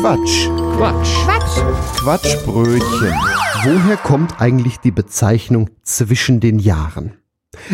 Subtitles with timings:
[0.00, 0.48] Quatsch.
[0.76, 1.14] Quatsch.
[1.24, 2.00] Quatsch.
[2.00, 3.14] Quatschbrötchen.
[3.64, 7.14] Woher kommt eigentlich die Bezeichnung zwischen den Jahren?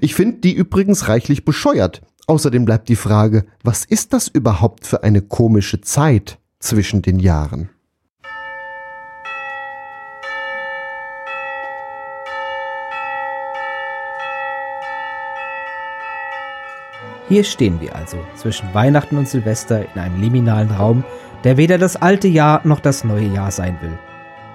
[0.00, 2.02] Ich finde die übrigens reichlich bescheuert.
[2.26, 7.70] Außerdem bleibt die Frage, was ist das überhaupt für eine komische Zeit zwischen den Jahren?
[17.28, 21.04] Hier stehen wir also zwischen Weihnachten und Silvester in einem liminalen Raum,
[21.44, 23.98] der weder das alte Jahr noch das neue Jahr sein will.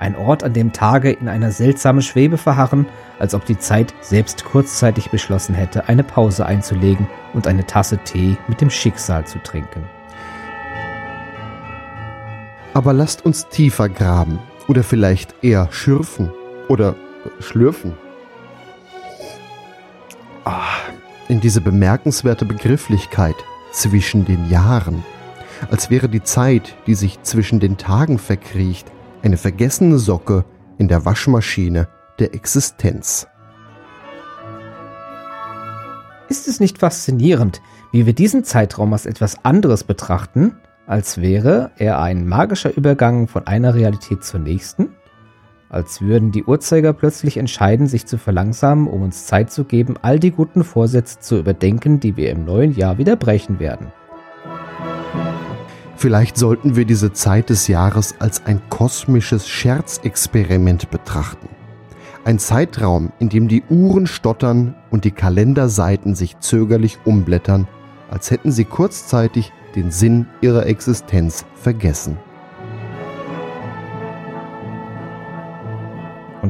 [0.00, 2.86] Ein Ort, an dem Tage in einer seltsamen Schwebe verharren,
[3.18, 8.36] als ob die Zeit selbst kurzzeitig beschlossen hätte, eine Pause einzulegen und eine Tasse Tee
[8.46, 9.82] mit dem Schicksal zu trinken.
[12.74, 16.30] Aber lasst uns tiefer graben oder vielleicht eher schürfen
[16.68, 16.94] oder
[17.40, 17.94] schlürfen.
[20.44, 20.77] Ah,
[21.28, 23.36] in diese bemerkenswerte Begrifflichkeit
[23.70, 25.04] zwischen den Jahren,
[25.70, 28.90] als wäre die Zeit, die sich zwischen den Tagen verkriecht,
[29.22, 30.44] eine vergessene Socke
[30.78, 33.26] in der Waschmaschine der Existenz.
[36.28, 42.00] Ist es nicht faszinierend, wie wir diesen Zeitraum als etwas anderes betrachten, als wäre er
[42.00, 44.94] ein magischer Übergang von einer Realität zur nächsten?
[45.70, 50.18] Als würden die Uhrzeiger plötzlich entscheiden, sich zu verlangsamen, um uns Zeit zu geben, all
[50.18, 53.92] die guten Vorsätze zu überdenken, die wir im neuen Jahr wieder brechen werden.
[55.96, 61.48] Vielleicht sollten wir diese Zeit des Jahres als ein kosmisches Scherzexperiment betrachten.
[62.24, 67.66] Ein Zeitraum, in dem die Uhren stottern und die Kalenderseiten sich zögerlich umblättern,
[68.10, 72.16] als hätten sie kurzzeitig den Sinn ihrer Existenz vergessen.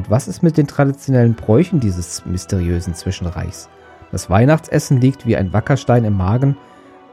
[0.09, 3.69] Was ist mit den traditionellen Bräuchen dieses mysteriösen Zwischenreichs?
[4.11, 6.57] Das Weihnachtsessen liegt wie ein Wackerstein im Magen,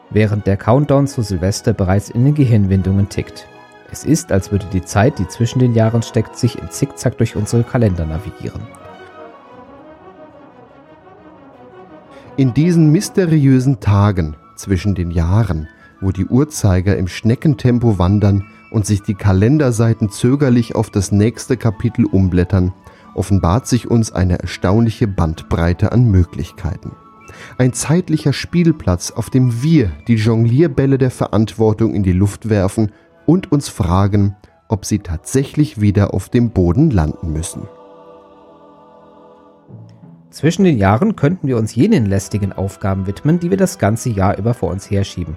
[0.09, 3.47] während der Countdown zu Silvester bereits in den Gehirnwindungen tickt.
[3.93, 7.37] Es ist, als würde die Zeit, die zwischen den Jahren steckt, sich im Zickzack durch
[7.37, 8.63] unsere Kalender navigieren.
[12.39, 15.69] In diesen mysteriösen Tagen zwischen den Jahren,
[16.01, 22.07] wo die Uhrzeiger im Schneckentempo wandern und sich die Kalenderseiten zögerlich auf das nächste Kapitel
[22.07, 22.73] umblättern,
[23.17, 26.93] offenbart sich uns eine erstaunliche Bandbreite an Möglichkeiten.
[27.59, 32.93] Ein zeitlicher Spielplatz, auf dem wir die Jonglierbälle der Verantwortung in die Luft werfen
[33.27, 34.37] und uns fragen,
[34.69, 37.63] ob sie tatsächlich wieder auf dem Boden landen müssen.
[40.31, 44.37] Zwischen den Jahren könnten wir uns jenen lästigen Aufgaben widmen, die wir das ganze Jahr
[44.37, 45.37] über vor uns herschieben.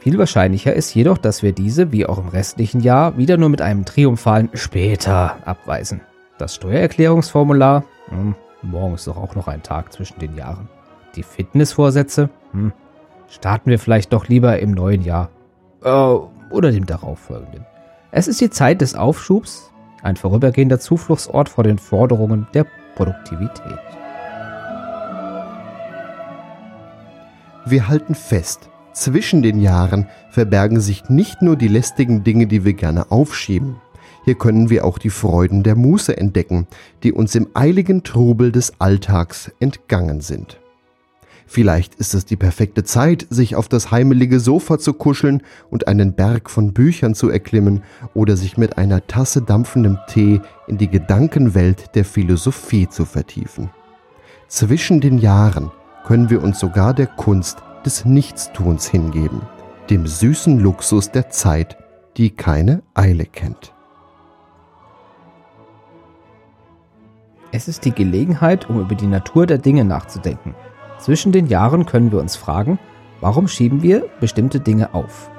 [0.00, 3.62] Viel wahrscheinlicher ist jedoch, dass wir diese, wie auch im restlichen Jahr, wieder nur mit
[3.62, 6.00] einem triumphalen später abweisen.
[6.42, 7.84] Das Steuererklärungsformular?
[8.08, 10.68] Hm, morgen ist doch auch noch ein Tag zwischen den Jahren.
[11.14, 12.30] Die Fitnessvorsätze?
[12.50, 12.72] Hm,
[13.28, 15.28] starten wir vielleicht doch lieber im neuen Jahr.
[15.84, 15.88] Äh,
[16.50, 17.64] oder dem darauffolgenden.
[18.10, 19.70] Es ist die Zeit des Aufschubs,
[20.02, 22.66] ein vorübergehender Zufluchtsort vor den Forderungen der
[22.96, 23.78] Produktivität.
[27.66, 32.74] Wir halten fest, zwischen den Jahren verbergen sich nicht nur die lästigen Dinge, die wir
[32.74, 33.76] gerne aufschieben.
[34.24, 36.66] Hier können wir auch die Freuden der Muße entdecken,
[37.02, 40.58] die uns im eiligen Trubel des Alltags entgangen sind.
[41.46, 46.14] Vielleicht ist es die perfekte Zeit, sich auf das heimelige Sofa zu kuscheln und einen
[46.14, 47.82] Berg von Büchern zu erklimmen
[48.14, 53.70] oder sich mit einer Tasse dampfendem Tee in die Gedankenwelt der Philosophie zu vertiefen.
[54.48, 55.70] Zwischen den Jahren
[56.06, 59.42] können wir uns sogar der Kunst des Nichtstuns hingeben,
[59.90, 61.76] dem süßen Luxus der Zeit,
[62.16, 63.74] die keine Eile kennt.
[67.54, 70.54] Es ist die Gelegenheit, um über die Natur der Dinge nachzudenken.
[70.98, 72.78] Zwischen den Jahren können wir uns fragen,
[73.20, 75.30] warum schieben wir bestimmte Dinge auf?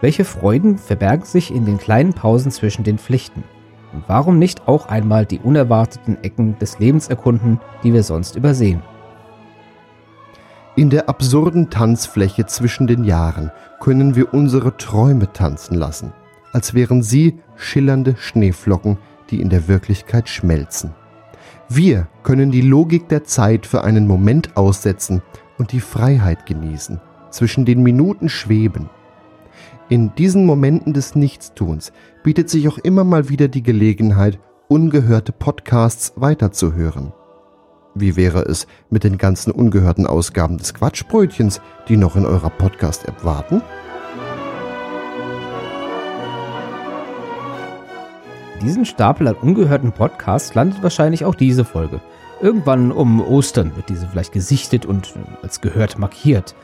[0.00, 3.44] Welche Freuden verbergen sich in den kleinen Pausen zwischen den Pflichten?
[3.92, 8.82] Und warum nicht auch einmal die unerwarteten Ecken des Lebens erkunden, die wir sonst übersehen?
[10.76, 13.50] In der absurden Tanzfläche zwischen den Jahren
[13.80, 16.14] können wir unsere Träume tanzen lassen,
[16.52, 18.96] als wären sie schillernde Schneeflocken,
[19.28, 20.94] die in der Wirklichkeit schmelzen.
[21.72, 25.22] Wir können die Logik der Zeit für einen Moment aussetzen
[25.56, 27.00] und die Freiheit genießen,
[27.30, 28.90] zwischen den Minuten schweben.
[29.88, 31.92] In diesen Momenten des Nichtstuns
[32.24, 37.12] bietet sich auch immer mal wieder die Gelegenheit, ungehörte Podcasts weiterzuhören.
[37.94, 43.24] Wie wäre es mit den ganzen ungehörten Ausgaben des Quatschbrötchens, die noch in eurer Podcast-App
[43.24, 43.62] warten?
[48.62, 52.00] Diesen Stapel an ungehörten Podcasts landet wahrscheinlich auch diese Folge.
[52.42, 56.54] Irgendwann um Ostern wird diese vielleicht gesichtet und als gehört markiert.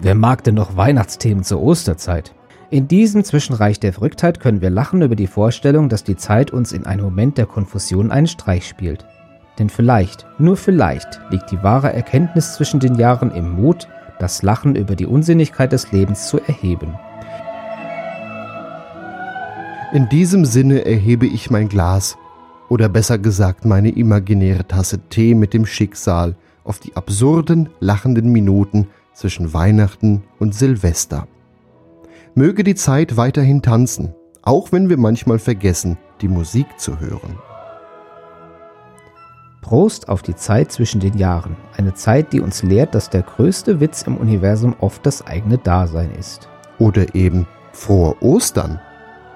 [0.00, 2.32] Wer mag denn noch Weihnachtsthemen zur Osterzeit?
[2.70, 6.72] In diesem Zwischenreich der Verrücktheit können wir lachen über die Vorstellung, dass die Zeit uns
[6.72, 9.04] in einem Moment der Konfusion einen Streich spielt.
[9.58, 14.76] Denn vielleicht, nur vielleicht, liegt die wahre Erkenntnis zwischen den Jahren im Mut, das Lachen
[14.76, 16.94] über die Unsinnigkeit des Lebens zu erheben.
[19.92, 22.16] In diesem Sinne erhebe ich mein Glas,
[22.70, 26.34] oder besser gesagt meine imaginäre Tasse Tee mit dem Schicksal
[26.64, 31.28] auf die absurden, lachenden Minuten zwischen Weihnachten und Silvester.
[32.34, 37.36] Möge die Zeit weiterhin tanzen, auch wenn wir manchmal vergessen, die Musik zu hören.
[39.60, 41.54] Prost auf die Zeit zwischen den Jahren.
[41.76, 46.12] Eine Zeit, die uns lehrt, dass der größte Witz im Universum oft das eigene Dasein
[46.18, 46.48] ist.
[46.78, 48.80] Oder eben frohe Ostern,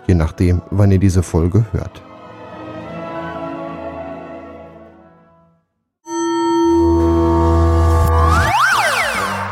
[0.06, 2.02] je nachdem, wann ihr diese Folge hört.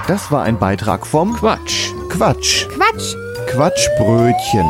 [0.06, 1.90] Das war ein Beitrag vom Quatsch.
[2.10, 2.68] Quatsch.
[2.68, 3.14] Quatsch.
[3.46, 4.66] Quatschbrötchen.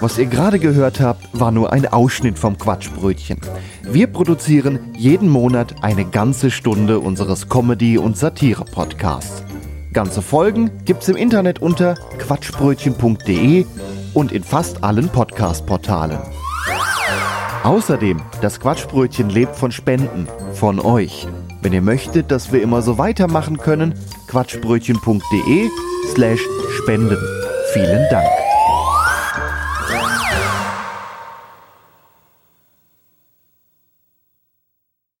[0.00, 3.38] Was ihr gerade gehört habt, war nur ein Ausschnitt vom Quatschbrötchen.
[3.82, 9.44] Wir produzieren jeden Monat eine ganze Stunde unseres Comedy- und Satire-Podcasts.
[9.92, 13.66] Ganze Folgen gibt's im Internet unter quatschbrötchen.de
[14.14, 16.18] und in fast allen Podcast-Portalen.
[17.62, 21.28] Außerdem, das Quatschbrötchen lebt von Spenden, von euch.
[21.60, 23.94] Wenn ihr möchtet, dass wir immer so weitermachen können,
[24.26, 25.68] quatschbrötchen.de
[26.12, 26.40] slash
[26.82, 27.18] spenden.
[27.72, 28.41] Vielen Dank.